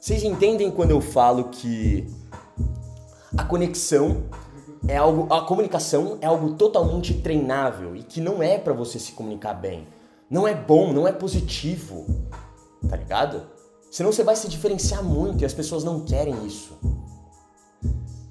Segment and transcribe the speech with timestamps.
[0.00, 2.08] Vocês entendem quando eu falo que
[3.36, 4.24] a conexão
[4.88, 9.12] é algo, a comunicação é algo totalmente treinável e que não é para você se
[9.12, 9.86] comunicar bem.
[10.28, 12.06] Não é bom, não é positivo.
[12.88, 13.46] Tá ligado?
[13.88, 16.76] Senão você vai se diferenciar muito e as pessoas não querem isso.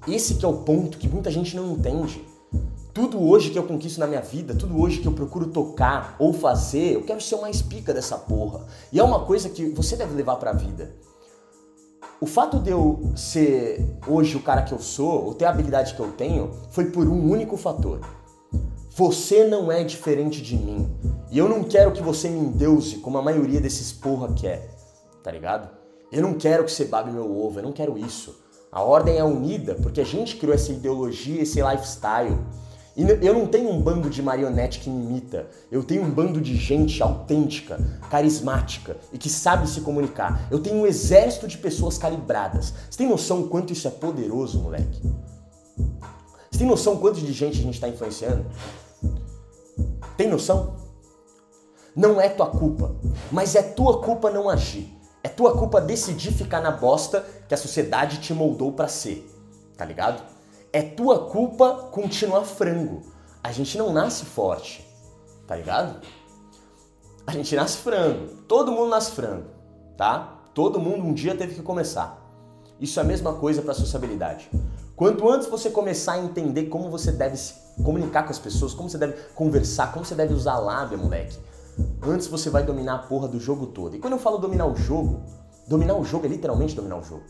[0.06, 2.27] Esse que é o ponto que muita gente não entende.
[2.98, 6.32] Tudo hoje que eu conquisto na minha vida, tudo hoje que eu procuro tocar ou
[6.32, 8.66] fazer, eu quero ser o mais pica dessa porra.
[8.92, 10.96] E é uma coisa que você deve levar pra vida.
[12.20, 15.94] O fato de eu ser hoje o cara que eu sou, ou ter a habilidade
[15.94, 18.00] que eu tenho, foi por um único fator.
[18.96, 20.90] Você não é diferente de mim.
[21.30, 24.74] E eu não quero que você me endeuse como a maioria desses porra quer.
[25.22, 25.70] Tá ligado?
[26.10, 28.34] Eu não quero que você babe meu ovo, eu não quero isso.
[28.72, 32.36] A ordem é unida porque a gente criou essa ideologia, esse lifestyle.
[32.98, 35.46] E eu não tenho um bando de marionete que imita.
[35.70, 37.78] Eu tenho um bando de gente autêntica,
[38.10, 40.48] carismática e que sabe se comunicar.
[40.50, 42.74] Eu tenho um exército de pessoas calibradas.
[42.90, 45.00] Você tem noção quanto isso é poderoso, moleque?
[46.50, 48.44] Você tem noção quanto de gente a gente está influenciando?
[50.16, 50.74] Tem noção?
[51.94, 52.96] Não é tua culpa,
[53.30, 54.92] mas é tua culpa não agir.
[55.22, 59.24] É tua culpa decidir ficar na bosta que a sociedade te moldou para ser.
[59.76, 60.37] Tá ligado?
[60.72, 63.02] É tua culpa continuar frango.
[63.42, 64.86] A gente não nasce forte,
[65.46, 66.00] tá ligado?
[67.26, 68.28] A gente nasce frango.
[68.46, 69.46] Todo mundo nasce frango,
[69.96, 70.40] tá?
[70.52, 72.22] Todo mundo um dia teve que começar.
[72.80, 74.50] Isso é a mesma coisa para sociabilidade.
[74.94, 78.90] Quanto antes você começar a entender como você deve se comunicar com as pessoas, como
[78.90, 81.38] você deve conversar, como você deve usar a lábia, moleque,
[82.02, 83.96] antes você vai dominar a porra do jogo todo.
[83.96, 85.22] E quando eu falo dominar o jogo,
[85.66, 87.22] dominar o jogo é literalmente dominar o jogo.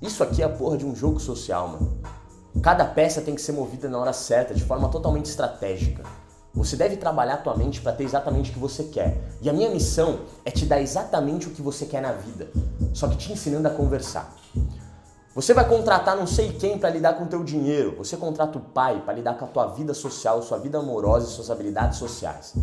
[0.00, 2.00] Isso aqui é a porra de um jogo social, mano.
[2.62, 6.02] Cada peça tem que ser movida na hora certa, de forma totalmente estratégica.
[6.52, 9.16] Você deve trabalhar a tua mente para ter exatamente o que você quer.
[9.40, 12.48] E a minha missão é te dar exatamente o que você quer na vida,
[12.92, 14.34] só que te ensinando a conversar.
[15.32, 17.94] Você vai contratar não sei quem para lidar com o teu dinheiro.
[17.98, 21.30] Você contrata o pai para lidar com a tua vida social, sua vida amorosa e
[21.30, 22.54] suas habilidades sociais.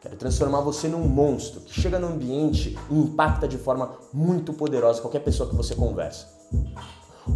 [0.00, 5.00] Quero transformar você num monstro que chega no ambiente e impacta de forma muito poderosa
[5.00, 6.26] qualquer pessoa que você conversa.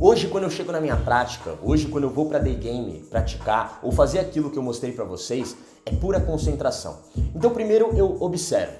[0.00, 3.78] Hoje, quando eu chego na minha prática, hoje, quando eu vou para day game praticar
[3.84, 6.98] ou fazer aquilo que eu mostrei para vocês, é pura concentração.
[7.32, 8.72] Então, primeiro eu observo.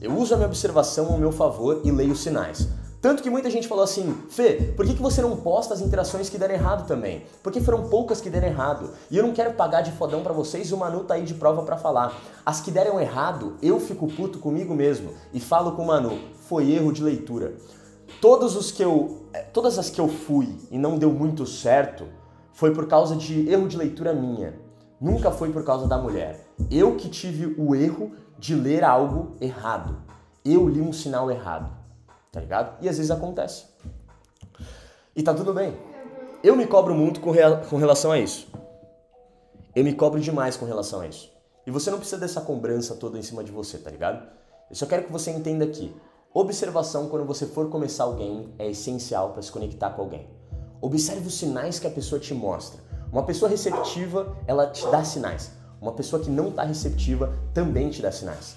[0.00, 2.68] Eu uso a minha observação ao meu favor e leio os sinais.
[3.02, 6.30] Tanto que muita gente falou assim, Fê, por que, que você não posta as interações
[6.30, 7.24] que deram errado também?
[7.42, 8.92] Porque foram poucas que deram errado.
[9.10, 11.62] E eu não quero pagar de fodão para vocês o Manu tá aí de prova
[11.64, 12.16] para falar.
[12.46, 16.16] As que deram errado, eu fico puto comigo mesmo e falo com o Manu,
[16.48, 17.54] foi erro de leitura.
[18.20, 22.06] Todos os que eu, eh, todas as que eu fui e não deu muito certo
[22.52, 24.54] foi por causa de erro de leitura minha.
[25.00, 26.46] Nunca foi por causa da mulher.
[26.70, 29.98] Eu que tive o erro de ler algo errado.
[30.44, 31.70] Eu li um sinal errado.
[32.30, 32.76] Tá ligado?
[32.80, 33.66] E às vezes acontece.
[35.14, 35.76] E tá tudo bem.
[36.42, 37.32] Eu me cobro muito com,
[37.68, 38.48] com relação a isso.
[39.74, 41.32] Eu me cobro demais com relação a isso.
[41.66, 44.26] E você não precisa dessa cobrança toda em cima de você, tá ligado?
[44.70, 45.94] Eu só quero que você entenda aqui.
[46.36, 50.26] Observação quando você for começar alguém é essencial para se conectar com alguém.
[50.80, 52.80] Observe os sinais que a pessoa te mostra.
[53.12, 55.52] Uma pessoa receptiva, ela te dá sinais.
[55.80, 58.56] Uma pessoa que não está receptiva também te dá sinais.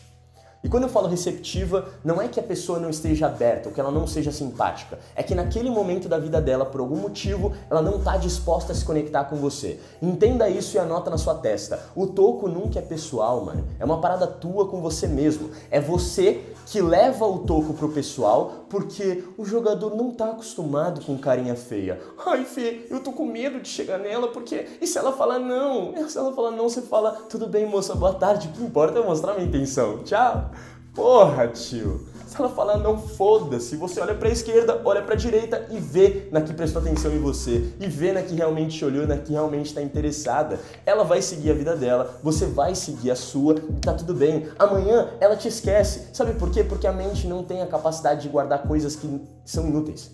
[0.63, 3.79] E quando eu falo receptiva, não é que a pessoa não esteja aberta ou que
[3.79, 4.97] ela não seja simpática.
[5.15, 8.75] É que naquele momento da vida dela, por algum motivo, ela não está disposta a
[8.75, 9.79] se conectar com você.
[10.01, 11.79] Entenda isso e anota na sua testa.
[11.95, 13.67] O toco nunca é pessoal, mano.
[13.79, 15.51] É uma parada tua com você mesmo.
[15.69, 21.17] É você que leva o toco pro pessoal porque o jogador não tá acostumado com
[21.17, 22.00] carinha feia.
[22.25, 24.67] Ai, Fê, eu tô com medo de chegar nela porque.
[24.81, 25.94] E se ela falar não?
[25.95, 29.00] E se ela falar não, você fala, tudo bem, moça, boa tarde, o que importa
[29.00, 30.03] é mostrar minha intenção.
[30.03, 30.51] Tchau.
[30.94, 32.06] Porra, tio.
[32.27, 33.77] Se ela falar não, foda-se.
[33.77, 37.73] Você olha pra esquerda, olha pra direita e vê na que prestou atenção em você.
[37.79, 40.59] E vê na que realmente te olhou, na que realmente tá interessada.
[40.85, 44.47] Ela vai seguir a vida dela, você vai seguir a sua e tá tudo bem.
[44.59, 46.09] Amanhã ela te esquece.
[46.12, 46.65] Sabe por quê?
[46.65, 50.12] Porque a mente não tem a capacidade de guardar coisas que são inúteis.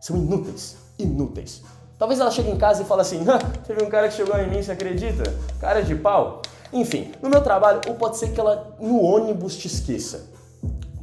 [0.00, 0.76] São inúteis.
[0.98, 1.62] Inúteis.
[1.98, 4.48] Talvez ela chegue em casa e fale assim: ah, teve um cara que chegou em
[4.48, 5.22] mim, você acredita?
[5.60, 6.40] Cara de pau.
[6.72, 10.35] Enfim, no meu trabalho, ou pode ser que ela no ônibus te esqueça.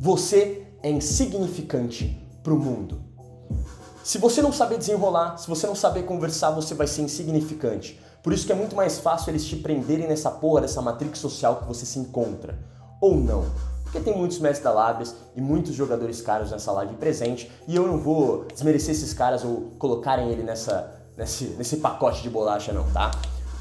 [0.03, 3.01] Você é insignificante para o mundo.
[4.03, 7.97] Se você não saber desenrolar, se você não saber conversar, você vai ser insignificante.
[8.21, 11.61] Por isso que é muito mais fácil eles te prenderem nessa porra, dessa matrix social
[11.61, 12.59] que você se encontra.
[12.99, 13.45] Ou não.
[13.85, 17.87] Porque tem muitos mestres da Lábias e muitos jogadores caros nessa live presente e eu
[17.87, 22.83] não vou desmerecer esses caras ou colocarem ele nessa, nesse, nesse pacote de bolacha não,
[22.91, 23.09] tá?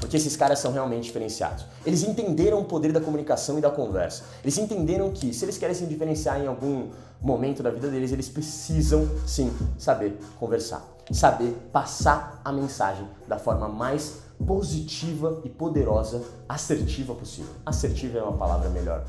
[0.03, 1.65] Porque esses caras são realmente diferenciados.
[1.85, 4.25] Eles entenderam o poder da comunicação e da conversa.
[4.43, 6.89] Eles entenderam que se eles querem se diferenciar em algum
[7.21, 13.69] momento da vida deles, eles precisam sim saber conversar, saber passar a mensagem da forma
[13.69, 17.53] mais positiva e poderosa, assertiva possível.
[17.65, 19.05] Assertiva é uma palavra melhor.